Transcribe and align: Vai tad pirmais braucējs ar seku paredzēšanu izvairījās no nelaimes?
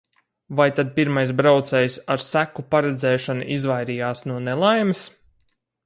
Vai 0.59 0.65
tad 0.77 0.87
pirmais 0.95 1.33
braucējs 1.41 1.99
ar 2.15 2.25
seku 2.29 2.65
paredzēšanu 2.73 3.47
izvairījās 3.59 4.27
no 4.33 4.43
nelaimes? 4.49 5.07